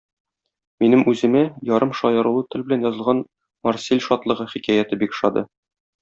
Минем 0.83 1.01
үземә 1.11 1.41
ярымшаярулы 1.71 2.41
тел 2.55 2.63
белән 2.69 2.85
язылган 2.89 3.21
"Марсель 3.67 4.01
шатлыгы" 4.07 4.49
хикәяте 4.55 4.99
бик 5.05 5.13
ошады. 5.19 5.45